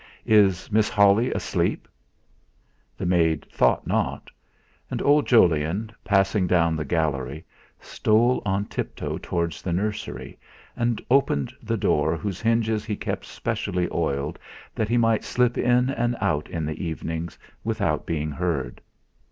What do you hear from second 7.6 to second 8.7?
stole on